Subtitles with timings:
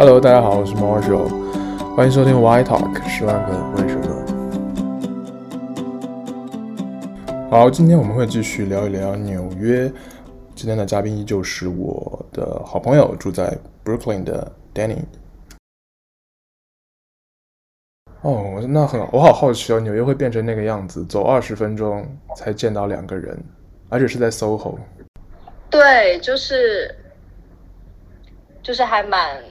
[0.00, 1.26] Hello，大家好，我是 Marshall，
[1.96, 4.06] 欢迎收听 Why Talk 十万个为什么。
[7.50, 9.92] 好，今天我们会继续聊一聊纽约。
[10.54, 15.02] 今天的嘉宾依旧是我的好朋友，住在 Brooklyn 的 Danny。
[18.20, 23.36] 哦，那很，我好好奇哦，纽约会变成那个样子，走二十分钟才见到两个人，
[23.88, 24.78] 而且是在 SoHo。
[25.68, 26.94] 对，就是，
[28.62, 29.42] 就是还蛮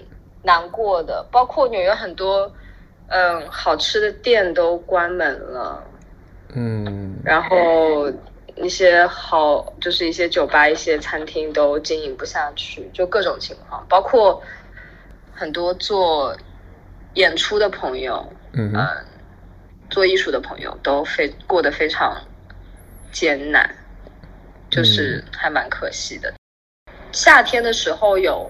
[0.48, 1.24] 难过的。
[1.32, 2.52] 包括纽约很多，
[3.10, 5.84] 嗯，好吃的店都关门了。
[6.56, 7.20] 嗯。
[7.24, 8.12] 然后
[8.56, 14.42] 一些好，就是一些酒吧、一些餐厅都经营不下去，就各种情况，包括
[15.34, 16.36] 很多做
[17.14, 18.26] 演出的朋友。
[18.54, 18.74] 嗯，
[19.90, 22.18] 做艺术的朋友都非过得非常
[23.12, 23.76] 艰难，
[24.70, 26.34] 就是还蛮可惜的。
[26.88, 28.50] 嗯、夏天的时候有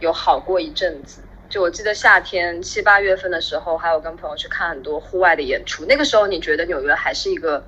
[0.00, 5.84] 有好过一阵子，就我记得夏天七八月份的时候，还有跟朋友去看很多户外的演出。
[5.86, 7.66] 那个时候你觉得纽约还是一个，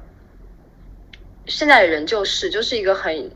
[1.46, 3.30] 现在的人就是就是一个很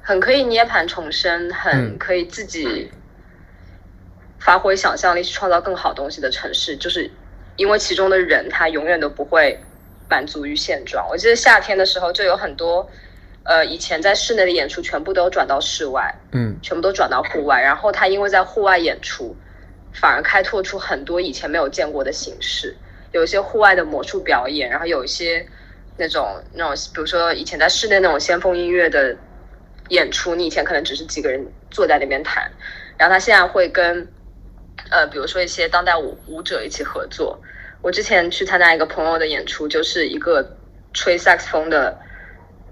[0.00, 2.90] 很可以涅槃重生，很可以自己。
[4.40, 7.10] 发挥想象力去创造更好东西的城市，就是
[7.56, 9.58] 因为其中的人他永远都不会
[10.10, 11.08] 满足于现状。
[11.08, 12.86] 我记得夏天的时候就有很多，
[13.44, 17.62] 呃，以前在室内的演出全部都转到室外，嗯，全部都转到户外。
[17.62, 19.36] 然后他因为在户外演出，
[19.92, 22.76] 反而开拓出很多以前没有见过的形式，
[23.12, 25.46] 有一些户外的魔术表演，然后有一些
[25.96, 29.16] 那种那种，比如说以前在室内那种先锋音乐的
[29.90, 32.50] 演出，你以前可能只是几个人坐在那边弹，
[32.98, 34.06] 然后他现在会跟。
[34.90, 37.40] 呃，比如说一些当代舞舞者一起合作。
[37.80, 40.56] 我之前去参加一个朋友的演出，就是一个
[40.92, 41.96] 吹萨克斯风的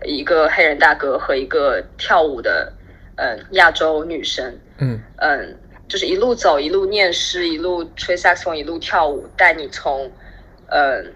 [0.05, 2.72] 一个黑人大哥和一个跳舞的
[3.17, 5.00] 嗯、呃、亚洲女生，嗯。
[5.17, 5.58] 嗯，
[5.89, 10.11] 就是一路走一路念诗，一路吹萨克斯风，一路跳舞，带你从
[10.68, 11.12] 嗯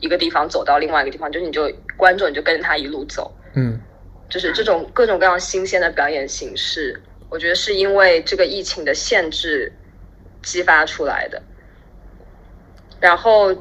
[0.00, 3.80] 一个地方走到另外一个地方，就是你就观众你就跟着他一路走，嗯，
[4.28, 9.72] 就是这种各种各样新鲜的表演形式，我觉得是因为这个疫情的限制。
[10.44, 11.40] 激发出来的，
[12.98, 13.54] 然后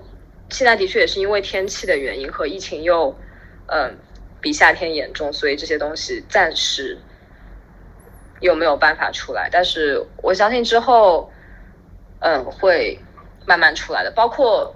[0.49, 3.15] 现在的确也是因为天气的原因和疫情又，
[3.67, 3.95] 嗯，
[4.41, 6.97] 比夏天严重，所以这些东西暂时
[8.39, 9.47] 又没有办法出来。
[9.51, 11.31] 但是我相信之后，
[12.19, 12.99] 嗯，会
[13.45, 14.11] 慢慢出来的。
[14.11, 14.75] 包括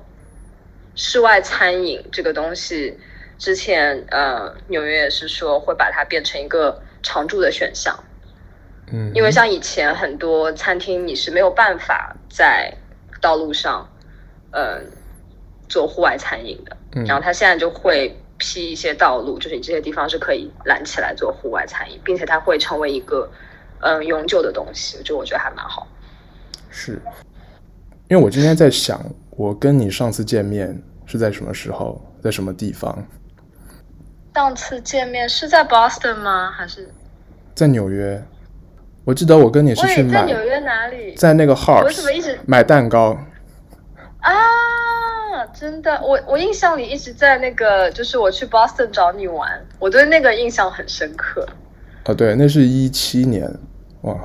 [0.95, 2.97] 室外餐饮这个东西，
[3.37, 7.97] 之前，嗯，纽约也是说会把它变成一个常驻的选项。
[8.93, 12.71] 嗯，因为像以前很多餐厅，你是没有办法在
[13.19, 13.89] 道路上，
[14.51, 14.85] 嗯，
[15.67, 16.77] 做户外餐饮的。
[16.93, 23.29] 嗯，然后他现在就会辟一些道路，就是你这些地方是可以拦起来做户外餐饮，并且它会成为一个
[23.79, 25.87] 嗯、呃、永久的东西，就我觉得还蛮好。
[26.69, 27.01] 是，
[28.09, 33.07] 因为我今天在想，我跟你上次见面是在什么时候，在什么地方？
[34.33, 36.51] 上次见面是在 Boston 吗？
[36.51, 36.89] 还是
[37.53, 38.21] 在纽约？
[39.05, 41.13] 我记得我跟你是去买，在纽约哪里？
[41.15, 43.17] 在那个 Harps 买蛋糕
[44.19, 44.33] 啊！
[45.53, 51.45] 真的，我我印象里一直在那个，就是我去 Boston 找你玩，我对那个印象很深刻。
[52.03, 53.49] 啊，对，那是一七年，
[54.01, 54.15] 哇！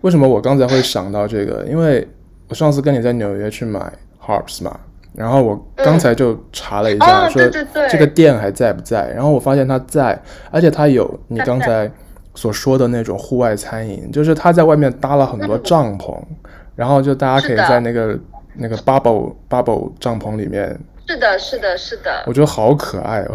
[0.00, 1.64] 为什么我刚才会想到这个？
[1.66, 2.06] 因为
[2.48, 3.80] 我上次跟你在纽约去买
[4.24, 4.78] Harps 嘛，
[5.14, 7.42] 然后我刚才就查了一下，嗯、说
[7.88, 8.98] 这个店还在不在？
[8.98, 10.20] 哦、对对对，然后我发现它在，
[10.50, 11.90] 而且它有你刚才。
[12.32, 16.36] 所说的那种户外餐饮，就是它在外面搭了很多帐篷，嗯、
[16.76, 18.16] 然后就大家可以在那个
[18.54, 20.78] 那个 bubble bubble 帐篷里面。
[21.06, 22.22] 是的，是的，是的。
[22.26, 23.34] 我觉得好可爱哦。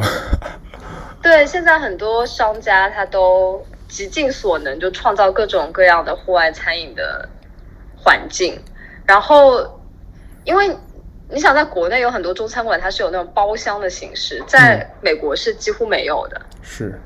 [1.22, 7.28] 对，现在很多商家他都极尽所能，就创造各种各样的户外餐饮的
[7.98, 8.58] 环境。
[9.06, 9.82] 然后，
[10.44, 10.70] 因为
[11.30, 16.40] 你想，在国内有很多中餐馆，它是有那种包厢的形式，在美国是几乎没有的。
[16.40, 17.02] 嗯、是。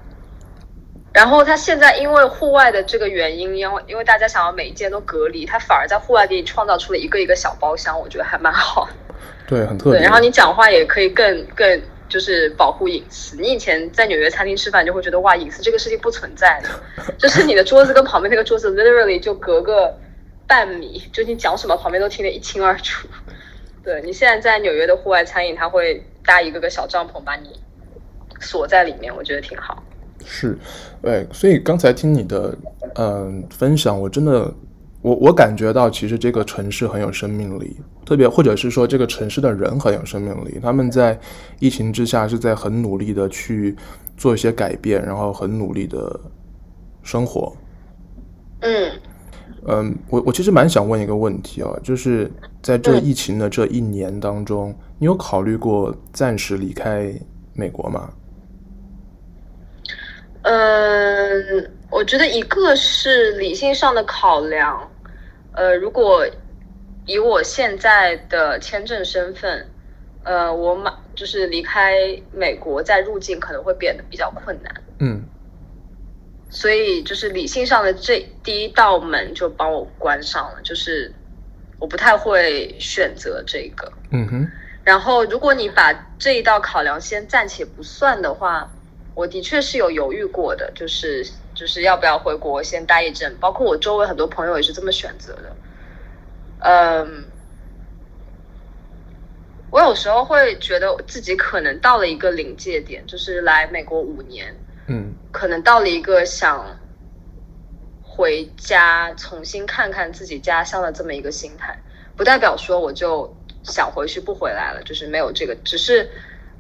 [1.12, 8.88] 然后他现在因为户外的这个原因，因为因为大家想要每一间都隔离，他反而在户外给你创造出了一个一个小包厢，我觉得还蛮好。
[9.48, 10.00] 对，很特别。
[10.00, 13.36] 对，然后你讲话也可以更更就是保护隐私。
[13.38, 16.70] 你以前在纽约餐厅吃饭，就会觉得哇，隐私这个事情不存在的，
[17.18, 19.98] 就是你的桌子跟旁边那个桌子 literally 就隔个
[20.46, 23.08] 半米，就你讲什么旁边都听得一清二楚。
[23.84, 27.60] 对，你现在在纽约的户外餐饮，他会搭一个个小帐篷把你
[28.40, 29.84] 锁在里面，我觉得挺好。
[30.32, 30.56] 是，
[31.02, 32.56] 对，所以刚才听你的
[32.94, 34.54] 嗯分享，我真的
[35.02, 41.20] 我我感觉到其实这个城市很有生命力，特别或者是说这个城市的人很有生命力，他们在
[41.58, 43.76] 疫情之下是在很努力的去
[44.18, 46.20] 做一些改变，然后很努力的
[47.02, 47.52] 生活。
[48.60, 48.92] 嗯，
[49.66, 57.12] 嗯，我我其实蛮想问一个问题哦，就是在这疫情的这一年当中，嗯、你有考虑过暂时离开
[57.54, 58.12] 美国吗？
[60.42, 64.90] 嗯，我觉得一个是理性上的考量，
[65.54, 66.26] 呃，如果
[67.06, 69.70] 以我现在的签证身份，
[70.24, 71.94] 呃，我马就是离开
[72.32, 74.74] 美国再入境可能会变得比较困难。
[75.00, 75.24] 嗯。
[76.50, 81.14] 所以就是理性上的这第一道门就帮我关上了，就是
[81.80, 83.92] 我不太会选择这个。
[84.12, 84.48] 嗯哼。
[84.84, 88.72] 然后如果你把这一道考量先暂且不算的话，
[89.16, 95.56] 我的确是有犹豫过的，就是就是要不要回国先待一阵，包括我周围很多朋友也是这么选择的。
[96.60, 97.26] 嗯，
[99.72, 104.56] 我有时候会觉得自己可能到了一个临界点，就是来美国五年。
[104.88, 106.80] 嗯，可能到了一个想
[108.02, 111.78] 回家重新看看自己家乡的这么一个心态，
[112.16, 116.10] 不代表说我就想回去不回来了，就是没有这个，只是，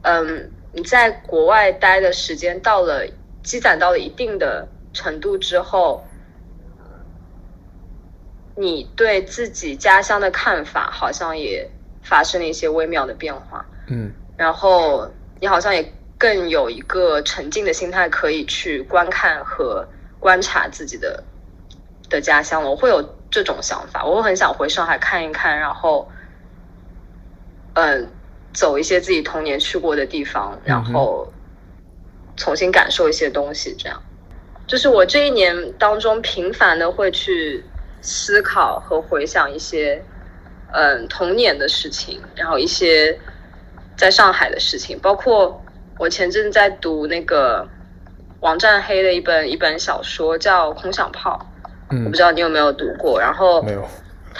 [0.04, 3.07] 嗯，你在国外待的时间到了
[3.44, 6.04] 积攒到了一定的程度之后，
[8.56, 11.69] 你对自己家乡的看法好像也
[12.01, 15.94] 发生了一些微妙的变化，嗯，然后你好像也。
[16.19, 19.88] 更有一个沉静的心态，可以去观看和
[20.19, 21.24] 观察自己的
[22.10, 22.62] 的家乡。
[22.62, 23.01] 我会有
[23.31, 26.12] 这种想法，我会很想回上海看一看，然后，
[27.75, 28.12] 嗯，
[28.54, 31.31] 走一些自己童年去过的地方，然后
[32.36, 33.75] 重新感受一些东西。
[33.78, 34.01] 这样，
[34.68, 37.63] 就是我这一年当中频繁的会去
[38.01, 40.04] 思考和回想一些，
[40.74, 43.18] 嗯，童年的事情，然后一些
[43.96, 45.62] 在上海的事情，包括。
[46.01, 47.68] 我前阵在读那个
[48.40, 51.38] 王占黑的一本一本小说，叫《空想炮》，
[51.90, 53.19] 嗯，我不知道你有没有读过。
[53.19, 53.86] 然后没有。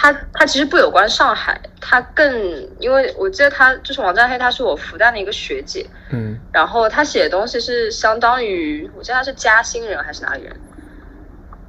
[0.02, 2.32] 他他其实不有关上海，他更
[2.80, 10.56] 因为我记得他就是王占黑，他是我复旦的一个学姐，嗯，然后他写的东西是相当于我记得他是嘉兴人还是哪里人，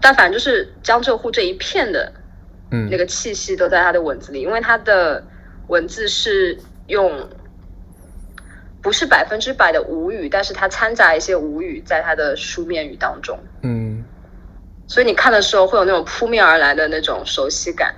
[0.00, 2.12] 但反正就是江浙沪这一片的，
[2.70, 5.24] 嗯，那个气息都在他的文字里，因为他的
[5.66, 6.56] 文字是
[6.86, 7.28] 用。
[8.82, 13.38] 不是百分之百的吴语，但是他掺杂一些吴语在他的书面语当中。
[13.62, 14.02] 嗯，
[14.86, 17.94] 所以你看的时候会有那种扑面而来的那种熟悉感。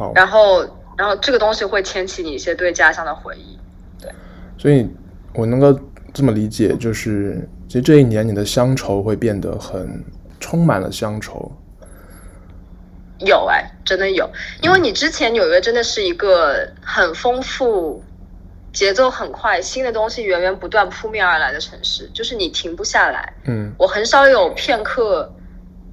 [0.00, 0.64] 好，然后，
[0.96, 3.58] 然后这个东西会牵起你一些对家乡的回忆。
[4.00, 4.10] 对，
[4.56, 4.88] 所以
[5.34, 5.78] 我能够
[6.14, 10.02] 这么理解，就是其实这一年你的乡愁会变得很
[10.40, 11.52] 充满了乡愁。
[13.18, 14.26] 有哎，真的有，
[14.62, 18.02] 因为你之前纽约真的是一个很丰富。
[18.72, 23.34] 节奏很快，新的东西源源不断扑面而来的城市，就是你停不下来。
[23.46, 25.28] 嗯，我很少有片刻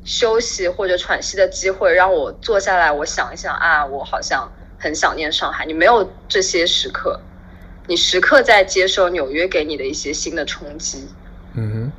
[0.07, 4.49] 休息或者喘息的机会，让我坐下来，我想一想啊，我好像
[4.79, 5.65] 很想念上海。
[5.65, 7.19] 你没有这些时刻，
[7.87, 11.09] 你时刻在接受纽约给你的一些新的冲击。
[11.55, 11.91] 嗯哼，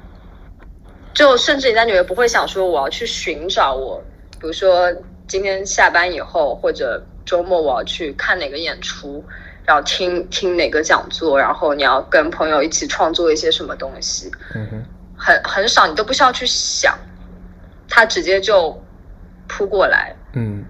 [1.12, 4.02] 就甚至你在纽约不会想说我要去寻找我，
[4.40, 4.90] 比如说
[5.26, 9.22] 今天下班以后或者周末我要去看哪个演出。
[9.66, 14.82] 然后听听哪个讲座，然后你要跟朋友一起创作一些什么东西，嗯哼，
[15.14, 16.98] 很很少，你都不需要去想，
[17.88, 18.80] 它直接就
[19.48, 20.64] 扑过来，嗯，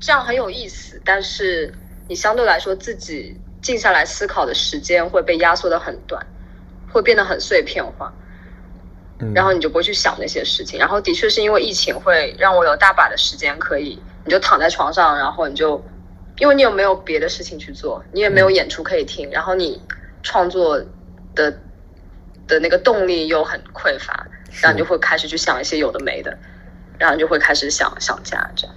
[0.00, 1.00] 这样很有意思。
[1.04, 1.72] 但是
[2.08, 6.24] 你相对来说自己静下来思考的时间会被压缩的很短，
[6.92, 8.12] 会变得很碎片化，
[9.18, 10.78] 嗯，然后你就不会去想那些事情。
[10.78, 15.82] 然后的确是因为疫情会让我有大把的时间可以，你就躺在床上，然后你就。
[16.38, 19.80] 因为你有没有别的事情去做，你也没有演出可以听，嗯、然后你
[20.22, 20.78] 创作
[21.34, 21.58] 的
[22.46, 24.26] 的那个动力又很匮乏，
[24.62, 26.36] 然后你就会开始去想一些有的没的，
[26.98, 28.76] 然后你就会开始想想家这样。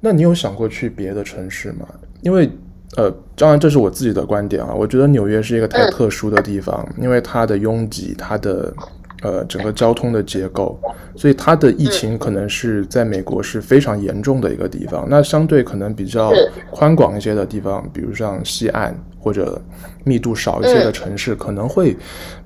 [0.00, 1.86] 那你有想过去别的城市吗？
[2.22, 2.50] 因为
[2.96, 8.74] 呃，当然这是我自己的观点啊，我觉得纽约是一个太特殊的地方，嗯、因为它的拥挤，它的。
[9.22, 10.80] 呃，整个交通的结构，
[11.14, 15.06] 所以它的疫情可能是在美国是非常严重的一个地方。
[15.10, 16.32] 那相对可能比较
[16.70, 19.60] 宽广一些的地方，比如像西岸或者
[20.04, 21.94] 密度少一些的城市，可能会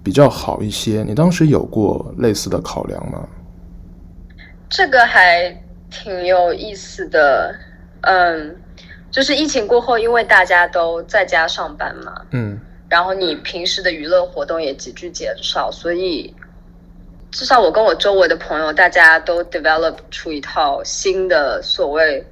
[0.02, 1.04] 比较好一些。
[1.06, 3.28] 你当时有过类似的考量吗？
[4.68, 5.56] 这个还
[5.88, 7.54] 挺有意思的。
[8.00, 8.56] 嗯，
[9.12, 16.34] 就是疫情过后，因为大家都在家上班嘛，嗯，然后你平时的娱乐活动也急剧减少，所以。
[17.34, 22.24] 至少我跟我周围的朋友，大家都 develop 出一套新的所谓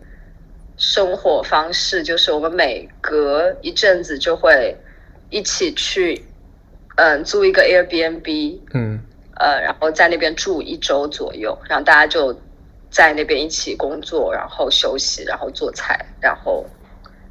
[0.76, 4.76] 生活方式，就是我们每隔一阵子就会
[5.28, 6.24] 一起去，
[6.94, 9.00] 嗯，租一个 Airbnb，嗯，
[9.34, 12.32] 呃，然后在那边住一周左右，然后大家就
[12.88, 16.64] 在那边一起工作，然后休息，然后做菜，然后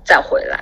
[0.04, 0.62] 再回来，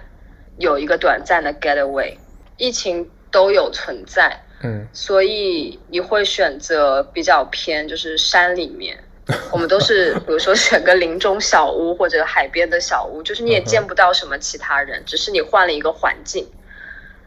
[0.60, 2.16] 有一个短暂的 getaway。
[2.58, 8.98] 疫情都有存在，嗯，所以你会选择比较偏，就是山里面。
[9.52, 16.50] 我们都是，比如说选个林中小屋或者海边的小屋，就是你也见不到什么其他人，只是你换了一个环境，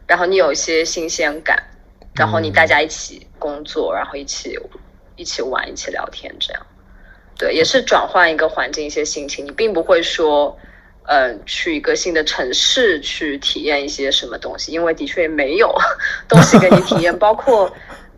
[0.05, 1.63] 然后你有一些新鲜感，
[2.13, 4.59] 然后你大家一起工作，然后一起
[5.15, 6.65] 一起玩，一起聊天，这样，
[7.37, 9.45] 对，也是转换一个环境，一些心情。
[9.45, 10.59] 你并不会说，
[11.05, 15.73] 嗯，去一个新的城市去体验一些什么东西，因为的确也没有
[16.29, 17.71] 东西给你体验， 包括。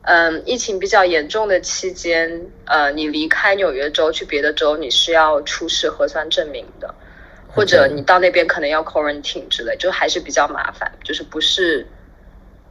[0.07, 6.93] 嗯，疫情比较严重的期间，呃，你离开纽约州去别的州，你是要出示核酸证明的，
[7.47, 11.87] 或者你到那边可能要 quarantine 之类，就还是比较麻烦，就是不是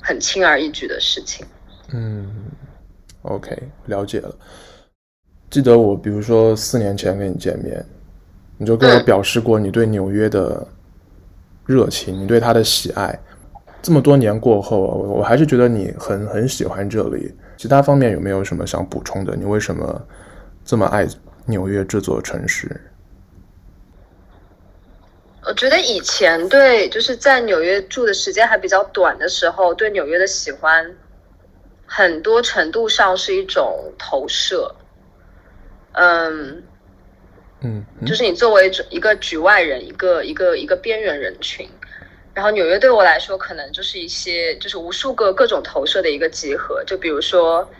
[0.00, 1.44] 很轻而易举的事情。
[1.92, 2.52] 嗯
[3.22, 3.50] ，OK，
[3.86, 4.32] 了解了。
[5.50, 7.84] 记得我，比如说四年前跟你见面，
[8.56, 10.66] 你就跟我表示过你对纽约的
[11.66, 13.18] 热情，你对它的喜爱。
[13.82, 17.34] 这么多年过后，我还是觉得你很很喜欢这里。
[17.56, 19.36] 其他方面有没有什么想补充的？
[19.36, 20.02] 你为什么
[20.64, 21.06] 这么爱
[21.46, 22.80] 纽约这座城市？
[25.46, 30.90] 我觉得以前对，就是在纽约住的时间还比较短的时候，对纽约的喜欢，
[31.84, 34.74] 很多程度上是一种投射。
[35.92, 36.62] 嗯
[37.64, 41.68] 嗯，就是你作为一个局外人，一个一个一个边缘人群。
[42.34, 46.82] 然后纽约对我来说，可能就是一些，就是无数个各种投射的一个集合。
[46.84, 47.70] 就比如说，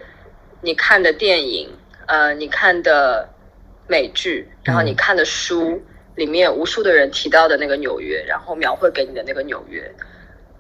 [0.61, 1.69] 你看的电影，
[2.07, 3.29] 呃，你看的
[3.89, 5.83] 美剧，然后你看的书
[6.15, 9.93] 里面，无数的人提到的那个纽约，然后描绘给你的那个纽约，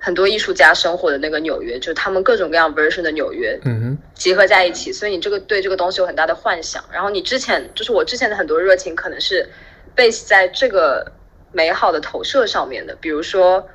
[0.05, 4.93] 很多艺术家生活的那个纽约，就是他们各种各样 version 的纽约，嗯哼，集合在一起。
[4.93, 6.85] 所以你这个对这个东西有很大的幻想。
[6.93, 9.49] 然后你之前，就是我之前的很多热情，可能是
[9.97, 11.11] base 在这个
[11.53, 13.67] 美好的投射上面的，比如说。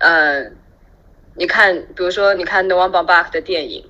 [0.00, 0.56] 嗯，
[1.34, 3.84] 你看，比如说，你看 Noam Baumbach 的电影，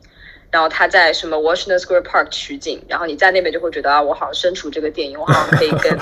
[0.51, 5.95] 然后他在什么 Washington Square Park 取景，然后你在那边就会觉得啊，我好像身处这个电影，我好像可以跟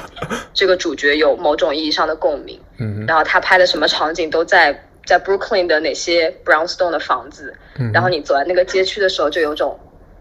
[0.54, 2.60] 这个主角有某种意义上的共鸣。
[2.78, 7.56] 嗯，然后他拍的什么场景都在在 Brooklyn 的哪些 brownstone 的房子，
[7.94, 9.78] 然后你走在那个街区的时候，就有种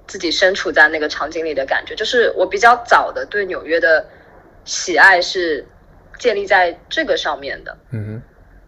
[0.08, 1.96] 自己身处在那个场景里的感觉。
[1.96, 4.08] 就是我比较早的对纽约的
[4.63, 5.68] 喜爱是
[6.20, 7.77] 建立在这个上面的。
[7.92, 8.22] 嗯。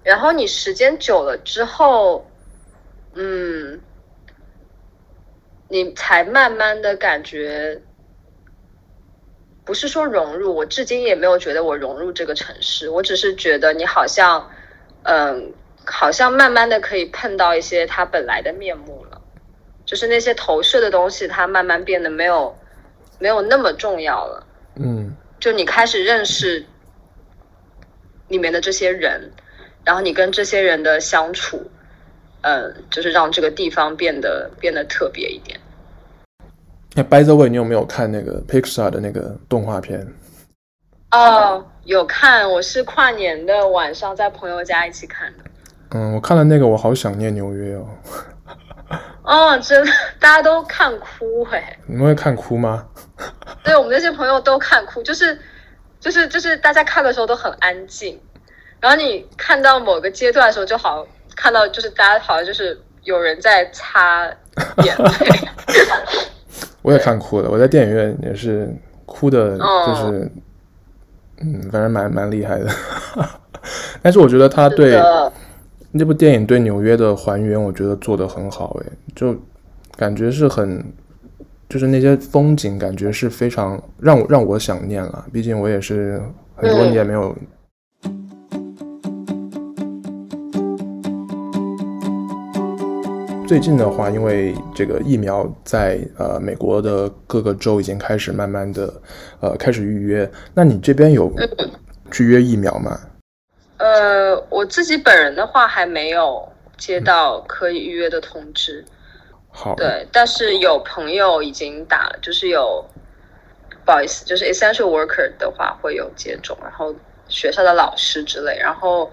[0.04, 2.26] 然后你时间久了之后，
[3.14, 3.80] 嗯，
[5.68, 7.82] 你才慢慢的感觉，
[9.66, 14.50] 不是说融入，我至今也没有觉得我融入这个城市，我只是觉得你好像，
[15.04, 15.52] 嗯，
[15.90, 19.22] 好像慢慢的可以碰到一些他本来的面目了，
[19.86, 22.56] 就是那些投射的东西，它慢慢变得没有，
[23.20, 24.46] 没有那么重要了。
[24.76, 26.66] 嗯，就你开始认识
[28.28, 29.32] 里面的这些人。
[29.86, 31.72] 然后你跟这些人的相处，
[32.42, 35.58] 嗯，就是让这个地方变得变得特别一点。
[36.94, 40.06] 那 By the way，你有没有看那个 Pixar 的那个动画片？
[41.12, 45.46] 哦，有看，我是跨年的晚上在朋友家一起看的。
[45.92, 47.88] 嗯，我看了那个，我好想念纽约哦。
[49.24, 51.78] 哦，真的，大家都看哭哎。
[51.86, 52.86] 你们会看哭吗？
[53.64, 55.38] 对，我们那些朋友都看哭，就是
[56.00, 58.20] 就是就是大家看的时候都很安静。
[58.80, 64.26] 然后你看到某个阶段的时候，就好看到就是大家好像就是有人在擦
[64.84, 65.12] 眼泪。
[66.84, 68.74] 我也看哭了，我在电影院也是
[69.06, 70.32] 哭的，就是
[71.42, 72.70] 嗯，嗯，反正蛮蛮厉害的。
[74.02, 74.96] 但是我觉得他对
[75.92, 79.36] 那部电影对纽约的还原，我觉得做得很好，哎，就
[79.96, 80.84] 感觉是很，
[81.70, 85.26] 就是那些风景，感觉是非常让我让我想念了。
[85.32, 86.22] 毕竟我也是
[86.56, 87.30] 很多年没有。
[87.30, 87.48] 嗯
[93.48, 98.94] 最近的话，因为这个疫苗在呃美国的各个州已经开始慢慢的
[99.40, 101.32] 呃开始预约，那你这边有
[102.12, 103.00] 去约疫苗吗？
[103.78, 108.84] 呃，我自己本人的话还没有接到可以预约的通知。
[109.50, 112.84] 好，对，但是有朋友已经打了，就是有
[113.86, 116.94] 不好意思，就是 essential worker 的话会有接种，然后
[117.28, 119.12] 学校的老师之类，然后。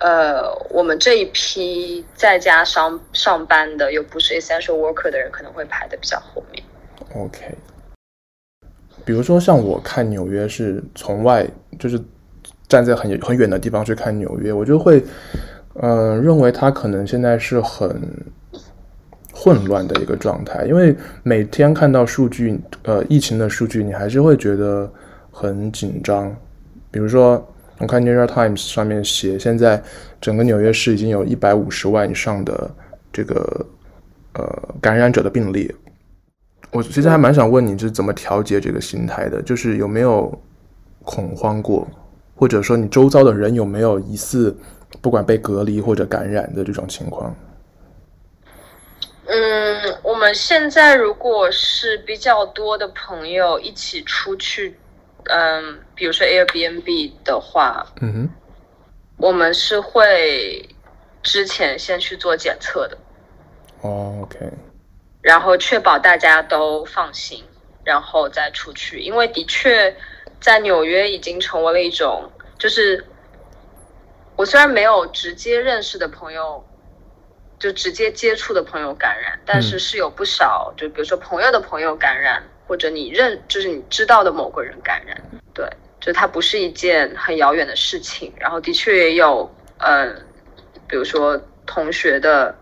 [0.00, 6.62] 呃，我们这一批在家上上班的又不是 essential worker 的人，可能会排的比较后面。
[7.14, 7.56] OK，
[9.02, 11.98] 比如说像我看纽约是从外，就是
[12.74, 14.98] 站在很很远的地方去看纽约，我就会，
[15.74, 17.88] 嗯、呃，认为它可能现在是很
[19.32, 24.90] 混乱的一个状态，因为每天看到数据，呃，疫情的数据，你还是会觉得
[25.30, 26.34] 很紧张。
[26.90, 27.40] 比如说，
[27.78, 29.80] 我看《New York Times》上面写，现在
[30.20, 32.68] 整个纽约市已经有一百五十万以上的
[33.12, 33.66] 这个
[34.32, 35.72] 呃感染者的病例。
[36.72, 39.40] 我其实还蛮想问你，是怎么调节这个心态的？
[39.42, 40.36] 就是有没有
[41.04, 41.86] 恐慌过，
[42.34, 44.56] 或者说你周遭的人有没有疑似
[45.00, 47.34] 不管被隔离或者感染的这种情况？
[49.26, 54.76] 嗯，我们现在如果是比较多的朋友一起出去，
[55.24, 58.30] 嗯，比如说 Airbnb 的话，嗯哼，
[59.16, 60.68] 我们是会
[61.22, 62.98] 之前先去做检测的。
[63.80, 64.50] 哦，OK。
[65.22, 67.42] 然后确保大家都放心，
[67.84, 68.98] 然后再出去。
[69.00, 69.94] 因为的确，
[70.40, 73.04] 在纽约已经成为了一种，就是
[74.36, 76.64] 我虽然没有直接认识的朋友，
[77.58, 85.16] 就直接接触的朋友感染，但是是有不少，就比如说朋友的朋友感染，或者你认，就是你知道的某个人感染。
[85.52, 85.68] 对，
[86.00, 88.32] 就它不是一件很遥远的事情。
[88.38, 89.48] 然后的确也有，
[89.78, 90.26] 嗯，
[90.88, 92.54] 比如说同学的。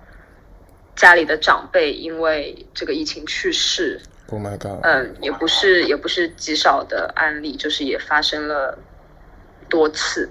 [0.95, 3.99] 家里的长辈因为这个疫情去世
[4.33, 8.77] ，Oh my God，嗯，也不是也不是极少的案例，就是也发生了
[9.69, 10.29] 多次，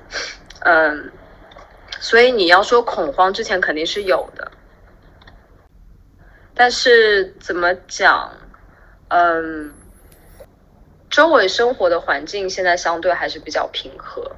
[0.62, 1.12] 嗯，
[2.00, 4.51] 所以你要说恐慌，之前肯定是有的，
[6.55, 8.36] 但是怎么讲，
[9.10, 9.72] 嗯，
[11.10, 14.36] 周围生活的环境现在相对还是比较平和，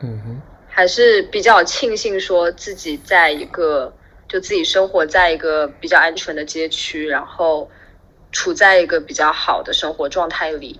[0.00, 3.94] 嗯哼，还是比较庆幸说自己在一个。
[4.28, 7.70] 就自己生活在一个比较安全的街区，然后
[8.36, 10.78] 处在一个比较好的生活状态里，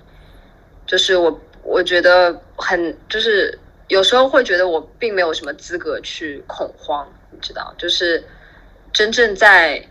[0.86, 3.58] 就是我我觉得很就是
[3.88, 8.22] 有时候会觉得我并没有什么资格去恐慌，你知道，就是
[8.92, 9.82] 真正在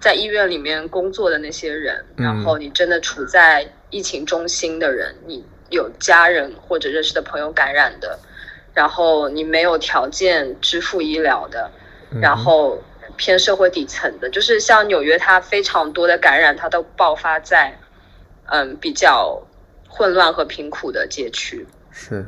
[0.00, 8.18] 在医院里面工作的那些人，然后你真的处在疫情中心的人，你有家人或者认识的朋友感染的，
[8.72, 11.70] 然后你没有条件支付医疗的，
[12.18, 12.82] 然后。
[13.16, 17.78] 偏社会底层的，就是像纽约，它非常多的感染，它都爆发在，
[18.46, 19.42] 嗯，比较
[19.88, 21.66] 混乱和贫苦的街区。
[21.90, 22.26] 是。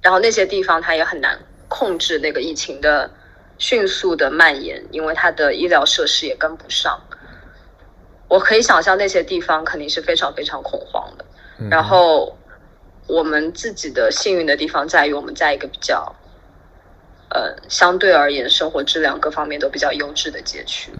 [0.00, 3.10] 然后那些地方，它也很难控制那个疫情的
[3.58, 7.00] 迅速的蔓延，因为它的医疗设施也跟不上。
[8.28, 11.24] 我可以想象那些地方肯定是非常非常恐慌的。
[11.58, 11.68] 嗯。
[11.70, 12.36] 然后
[13.06, 16.14] 我们自己的幸运的地方在于，我们在一个比较。
[17.30, 20.92] 呃，相对而言，生活质量各方面都比较优质的街区，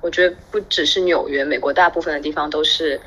[0.00, 3.00] 我觉得不只是纽约，美国大部分的地方都是，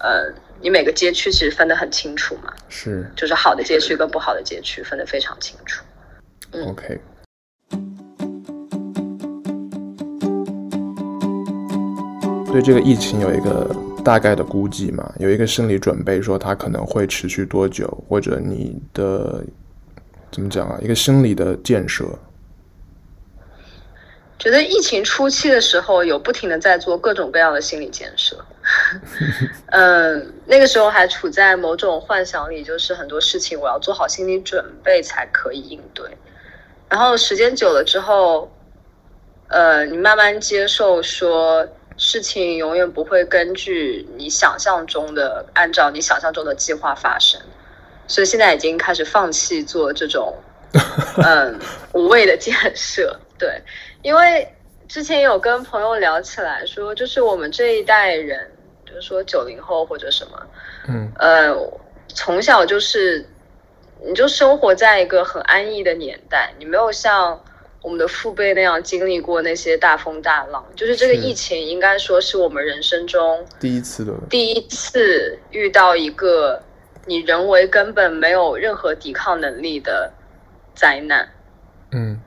[0.00, 5.84] 呃，你每个街区其实分得很清楚嘛，是，就是好的街区跟不好的街区分得非常清楚。
[6.50, 7.00] 嗯，OK。
[12.52, 15.12] 对这个疫情有一个大概的估计嘛？
[15.18, 19.44] 有一个心理准备，说它可能会持续多久，或者你的。
[20.34, 20.76] 怎么讲啊？
[20.82, 22.04] 一个心理的建设，
[24.36, 28.44] 觉得疫情初期的时候有不停的在做各种各样的心理建设。
[29.66, 36.04] 嗯， 那个时候还处在某种幻想里，就是很多事情我要做好心理准备才可以应对。
[36.88, 38.50] 然后时间久了之后，
[39.46, 41.64] 呃，你慢慢接受说
[41.96, 47.40] 事情永远不会根据你想象中的，按照你想象中的计划发生。
[48.06, 50.34] 所以现在已经开始放弃做这种，
[51.24, 51.58] 嗯，
[51.92, 53.18] 无谓的建设。
[53.38, 53.60] 对，
[54.02, 54.46] 因为
[54.86, 58.50] 之前有跟朋友聊起来说，就是我们这一代人，
[58.86, 60.38] 就是说九零后或者什么，
[60.88, 61.56] 嗯，呃，
[62.08, 63.26] 从小就是，
[64.04, 67.42] 你就生活在一个很安逸的年代，你没有像
[67.82, 70.64] 我们的父辈那样经历过那些大风大浪。
[70.76, 76.62] 就是这个疫情，应该说是我们人生中第一次的，第一次遇到一个。
[77.06, 80.12] 你人为根本没有任何抵抗能力的
[80.74, 81.28] 灾难，
[81.92, 82.20] 嗯，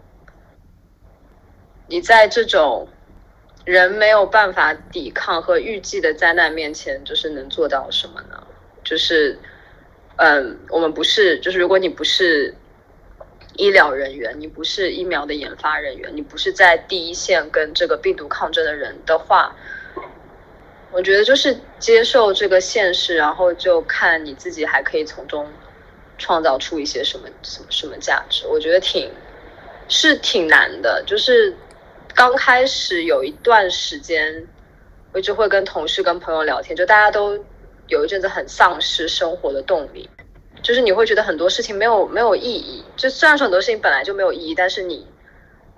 [1.87, 2.87] 你在这种
[3.65, 8.45] 人没有办法抵抗和预计的灾难面前，就是能做到什么呢？
[8.83, 9.37] 就是，
[10.17, 12.53] 嗯，我们不是，就是如果你不是
[13.55, 19.55] 医疗人员，你不是疫苗的研发人员，你不是在第一线跟这个病毒抗争的人的话。
[20.89, 25.47] 我觉得就是接受这个现实，然后就看你自己还可以从中
[26.17, 28.47] 创造出一些什么什么什么价值。
[28.47, 29.11] 我觉得挺
[29.87, 31.55] 是挺难的，就是
[32.15, 34.47] 刚开始有一段时间，
[35.13, 37.37] 我就会跟同事跟朋友聊天，就大家都
[37.87, 40.09] 有一阵子很丧失生活的动力，
[40.63, 42.83] 就是你会觉得很多事情没有没有意义。
[42.95, 45.05] 就虽然说很多事情本来就没有意义，但是你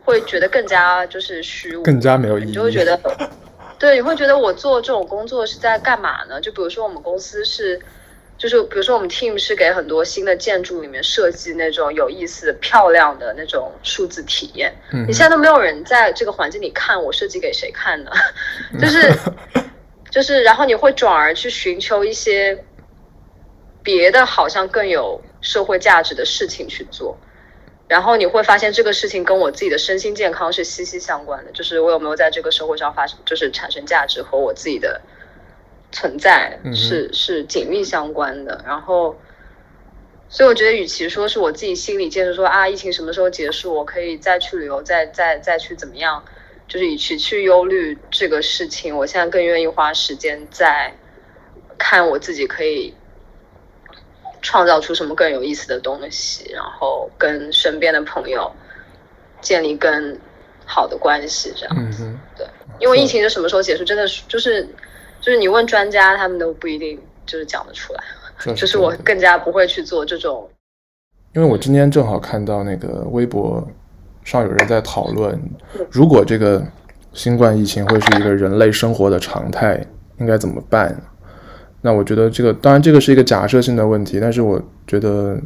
[0.06, 2.98] 会觉得更加就是虚无，更加没有意义，你就会觉得。
[3.80, 6.42] 对，你会觉得我做这种工作是在干嘛呢？
[6.42, 7.80] 就比如说我们公司是，
[8.38, 14.76] 就是比如说我们 team 是给很多新的建筑里面设计那种有意思、漂亮的那种数字体验。
[14.92, 18.12] 嗯，你现在都没有人在这个环境里看，我设计给谁看呢？
[18.78, 19.14] 就是
[20.12, 22.62] 就是，然后你会转而去寻求一些
[23.82, 27.18] 别的，好像更有社会价值的事情去做。
[27.90, 35.02] 然后你会发现这个事情跟我自己的身心健康是息息相关的，就是我有没有在这个社会上发生，就是产生价值和我自己的
[35.92, 38.64] 存在是、嗯、是紧密相关的。
[38.64, 39.18] 然后，
[40.30, 46.24] 所以我觉得，与其说是我自己心里建设说啊，疫情什么时候结束，我可以再去旅游，再再再去怎么样，
[46.68, 50.94] 就是与其去忧虑这个事情，我现在更愿意花时间在
[51.80, 52.94] 看我自己可以。
[54.42, 58.52] 创造出什么更有意思的东西，然后跟身边的朋友
[59.42, 60.18] 建立更
[60.66, 62.04] 好的关系，这样子。
[62.06, 62.48] 嗯、对，
[62.80, 64.64] 因为疫情是什么时候结束，真的是就是
[65.20, 68.04] 就是你问专家，他们都不一定就是讲得出来。
[68.40, 70.50] 就是，就是我更加不会去做这种。
[71.34, 73.68] 因为我今天正好看到那个微博
[74.24, 75.40] 上有人在讨论，
[75.92, 76.66] 如果这个
[77.14, 79.86] 新冠疫情会是一个人类生活的常态，
[80.20, 80.96] 应该怎么办？
[81.82, 85.40] 那我觉得这个当然这个是一个假设性的问题，但是我觉得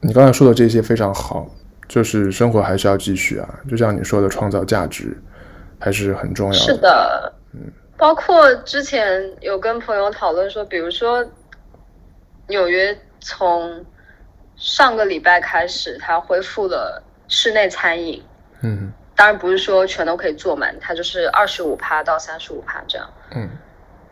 [0.00, 1.46] 你刚才说的这些非常好，
[1.86, 5.14] 就是生活还是要继续啊，就像你说的，创造价值
[5.78, 6.58] 还是很重要的。
[6.58, 7.60] 是的，嗯，
[7.98, 11.22] 包括之前有跟朋友讨论说，比如说
[12.46, 13.84] 纽约从
[14.56, 18.22] 上个礼拜开始，它恢复了室内餐饮，
[18.62, 23.50] 嗯，当然不是说全都可以坐满，它就是二十五趴到三十五趴这样，嗯。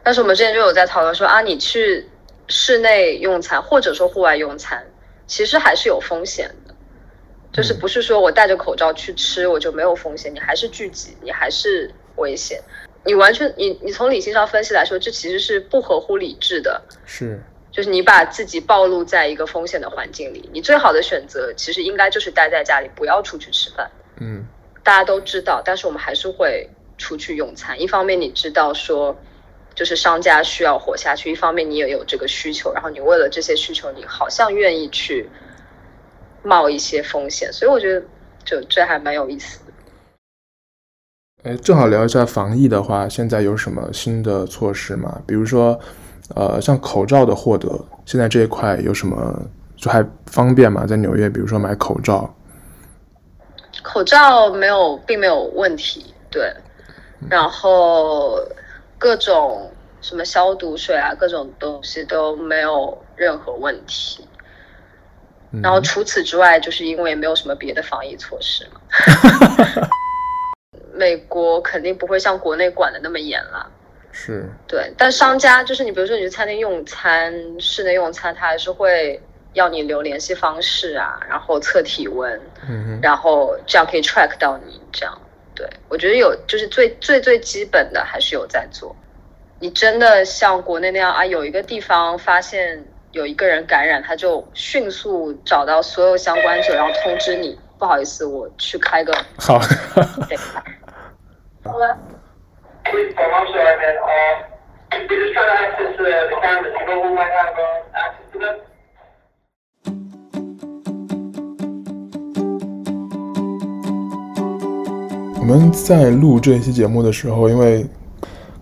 [0.07, 2.09] 但是我们之前就有在讨论说啊，你去
[2.47, 4.87] 室内用餐或者说户外用餐，
[5.27, 6.73] 其实还是有风险的，
[7.53, 12.63] 就是不是说我戴着口罩去吃我就没有风险，你还是聚集，你还是危险，
[13.05, 17.43] 你完全你你从理性上分析来说，这其实是不合乎理智的，是，
[17.73, 23.91] 就是你把自己暴露在一个风险的环境里，你最好的选择其实应该就是待在家里，不要出去吃饭，
[24.21, 24.47] 嗯，
[24.85, 29.21] 大家都知道，但是我们还是会出去用餐，一方面你知道说。
[29.77, 35.29] 就是商家需要活下去，一方面你也有这个需求，然后你为了这些需求，你好像愿意去
[36.43, 38.03] 冒一些风险，所以我觉得
[38.43, 39.73] 就这还蛮有意思的。
[41.45, 45.21] 哎，正好聊一下防疫的话，现在有什么新的措施吗？
[45.27, 45.79] 比如说，
[46.35, 47.69] 呃，像口罩的获得，
[48.07, 49.39] 现在这一块有什么
[49.77, 50.87] 就还方便吗？
[50.87, 52.35] 在纽约，比如说买口罩，
[53.83, 56.51] 口罩没有，并没有问题，对，
[57.29, 58.41] 然后。
[59.07, 64.27] 各种什么消毒水啊，各种东西都没有任何问题。
[65.63, 68.81] 然后除此之外，就是因为没有什么别的防疫措施嘛。
[70.93, 73.71] 美国肯定不会像国内管的那么严了。
[74.11, 74.51] 是。
[74.67, 85.17] 对，但商家就是你，比如说你去餐厅用餐，室内用餐，他还是会要你留联系方式啊，然后测体温，嗯，然后这样可以 track 到你这样。
[85.57, 88.95] 对，我觉得有，就是最最最基本的还是有在做。
[89.59, 97.59] 你真的像国内那样啊，有一个地方发现有一个人感染，他就迅速找到所有相关者，然后通知你。
[97.79, 99.59] 不好意思，我去开个 好。
[101.65, 101.99] 好了。
[115.49, 117.87] 我们在录这一期节目的时候，因为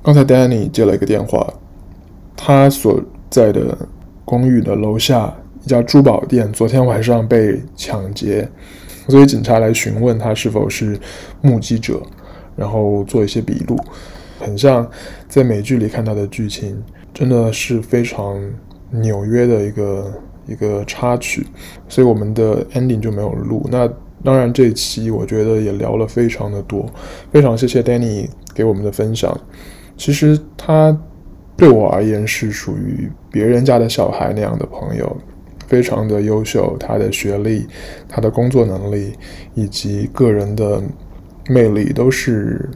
[0.02, 1.50] 刚才 Danny 接了一个电话，
[2.36, 3.74] 他所在的
[4.26, 8.46] 公寓的楼下一家珠宝店昨天晚上被抢劫，
[9.08, 11.00] 所以警察来询问他是否是
[11.40, 12.02] 目击者，
[12.54, 13.80] 然后做一些笔录，
[14.38, 14.86] 很像
[15.26, 16.76] 在美剧里看到的剧情，
[17.14, 18.38] 真的是非常
[18.90, 20.12] 纽约的一个
[20.48, 21.46] 一个插曲，
[21.88, 23.66] 所以我们的 ending 就没有录。
[23.72, 23.90] 那。
[24.24, 26.86] 当然，这期我觉得也聊了非常的多，
[27.30, 29.38] 非常谢谢 Danny 给我们的分享。
[29.98, 30.98] 其实他
[31.56, 35.14] 对我而言是属于别人家的小孩那样的朋友，
[35.66, 37.66] 非常的优秀，他的学历、
[38.08, 39.12] 他的工作能力
[39.52, 40.82] 以及个人的
[41.48, 42.66] 魅力都是，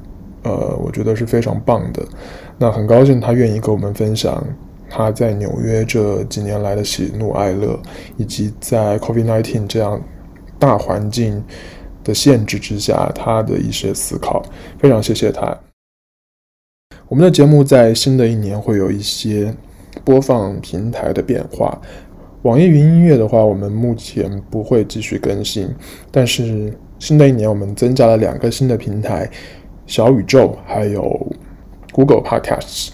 [0.43, 2.07] 呃，我觉得是非常棒的。
[2.59, 4.45] 那很高兴他愿意跟我们分享
[4.91, 7.81] 他在纽约这几年来的喜怒哀乐，
[8.19, 9.99] 以及在 COVID-19 这样。
[10.59, 11.43] 大环境
[12.03, 14.43] 的限制之下，他的一些思考，
[14.79, 15.57] 非常谢谢他。
[17.09, 19.55] 我们的节目在新的一年会有一些
[20.05, 21.81] 播放平台的变化。
[22.43, 25.69] 网易云音乐的话，我们目前不会继续更新，
[26.11, 29.29] 但是新的一年我们增加了两个新的平台：
[29.87, 31.03] 小宇宙还有
[31.93, 32.91] Google Podcasts，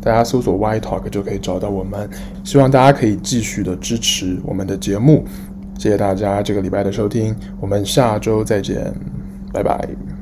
[0.00, 2.08] 大家搜索 Y Talk 就可以找到我们。
[2.44, 5.24] 希望大家可以继续的支持我们的节目，
[5.80, 8.92] 谢谢大家这个礼拜的收听，我们下周再见，
[9.50, 10.19] 拜拜。